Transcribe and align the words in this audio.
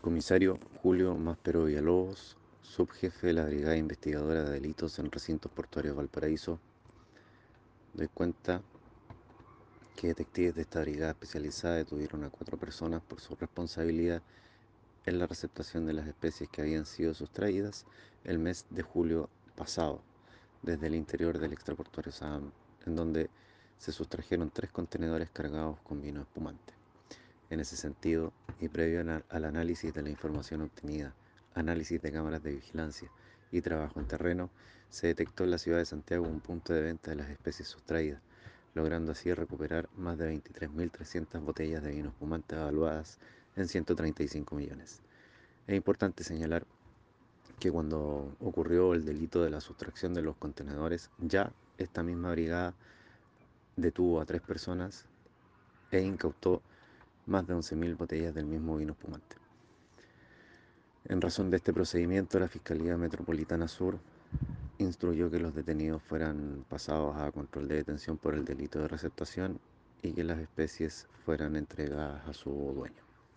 Comisario 0.00 0.58
Julio 0.82 1.14
Maspero 1.14 1.64
Villalobos, 1.64 2.38
subjefe 2.62 3.26
de 3.26 3.32
la 3.34 3.44
Brigada 3.44 3.76
Investigadora 3.76 4.44
de 4.44 4.52
Delitos 4.52 4.98
en 4.98 5.10
Recintos 5.10 5.52
Portuarios 5.52 5.94
Valparaíso, 5.94 6.58
doy 7.92 8.08
cuenta 8.08 8.62
que 9.96 10.06
detectives 10.06 10.54
de 10.54 10.62
esta 10.62 10.80
brigada 10.80 11.10
especializada 11.10 11.76
detuvieron 11.76 12.24
a 12.24 12.30
cuatro 12.30 12.56
personas 12.56 13.02
por 13.02 13.20
su 13.20 13.36
responsabilidad 13.36 14.22
en 15.04 15.18
la 15.18 15.26
receptación 15.26 15.84
de 15.84 15.92
las 15.92 16.06
especies 16.06 16.48
que 16.48 16.62
habían 16.62 16.86
sido 16.86 17.12
sustraídas 17.12 17.84
el 18.24 18.38
mes 18.38 18.64
de 18.70 18.80
julio 18.80 19.28
pasado 19.54 20.00
desde 20.62 20.86
el 20.86 20.94
interior 20.94 21.38
del 21.38 21.52
extraportuario 21.52 22.10
Sam, 22.10 22.52
en 22.86 22.96
donde 22.96 23.28
se 23.76 23.92
sustrajeron 23.92 24.48
tres 24.48 24.72
contenedores 24.72 25.28
cargados 25.28 25.78
con 25.80 26.00
vino 26.00 26.22
espumante. 26.22 26.79
En 27.50 27.58
ese 27.58 27.76
sentido, 27.76 28.32
y 28.60 28.68
previo 28.68 29.00
al 29.28 29.44
análisis 29.44 29.92
de 29.92 30.02
la 30.02 30.10
información 30.10 30.60
obtenida, 30.62 31.14
análisis 31.54 32.00
de 32.00 32.12
cámaras 32.12 32.42
de 32.44 32.52
vigilancia 32.52 33.10
y 33.50 33.60
trabajo 33.60 33.98
en 33.98 34.06
terreno, 34.06 34.50
se 34.88 35.08
detectó 35.08 35.42
en 35.42 35.50
la 35.50 35.58
ciudad 35.58 35.78
de 35.78 35.84
Santiago 35.84 36.28
un 36.28 36.40
punto 36.40 36.72
de 36.72 36.82
venta 36.82 37.10
de 37.10 37.16
las 37.16 37.28
especies 37.28 37.66
sustraídas, 37.66 38.22
logrando 38.74 39.10
así 39.12 39.34
recuperar 39.34 39.88
más 39.96 40.16
de 40.16 40.32
23.300 40.32 41.44
botellas 41.44 41.82
de 41.82 41.90
vino 41.90 42.10
espumante 42.10 42.54
evaluadas 42.54 43.18
en 43.56 43.66
135 43.66 44.54
millones. 44.54 45.02
Es 45.66 45.74
importante 45.74 46.22
señalar 46.22 46.64
que 47.58 47.72
cuando 47.72 48.36
ocurrió 48.40 48.94
el 48.94 49.04
delito 49.04 49.42
de 49.42 49.50
la 49.50 49.60
sustracción 49.60 50.14
de 50.14 50.22
los 50.22 50.36
contenedores, 50.36 51.10
ya 51.18 51.52
esta 51.78 52.04
misma 52.04 52.30
brigada 52.30 52.74
detuvo 53.76 54.20
a 54.20 54.24
tres 54.24 54.40
personas 54.40 55.06
e 55.90 56.00
incautó 56.00 56.62
más 57.30 57.46
de 57.46 57.54
11.000 57.54 57.96
botellas 57.96 58.34
del 58.34 58.46
mismo 58.46 58.76
vino 58.76 58.92
espumante. 58.92 59.36
En 61.06 61.20
razón 61.20 61.50
de 61.50 61.56
este 61.56 61.72
procedimiento, 61.72 62.38
la 62.38 62.48
Fiscalía 62.48 62.96
Metropolitana 62.96 63.68
Sur 63.68 63.98
instruyó 64.78 65.30
que 65.30 65.38
los 65.38 65.54
detenidos 65.54 66.02
fueran 66.02 66.64
pasados 66.68 67.16
a 67.16 67.30
control 67.32 67.68
de 67.68 67.76
detención 67.76 68.18
por 68.18 68.34
el 68.34 68.44
delito 68.44 68.80
de 68.80 68.88
receptación 68.88 69.58
y 70.02 70.12
que 70.12 70.24
las 70.24 70.38
especies 70.38 71.06
fueran 71.24 71.56
entregadas 71.56 72.26
a 72.28 72.32
su 72.32 72.50
dueño. 72.50 73.09